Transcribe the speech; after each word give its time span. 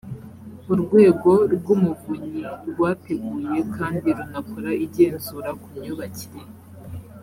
urwego 0.73 1.31
rw 1.55 1.65
umuvunyi 1.75 2.41
rwateguye 2.69 3.59
kandi 3.75 4.07
runakora 4.17 4.69
igenzura 4.85 5.49
ku 5.61 5.67
myubakire 5.77 6.41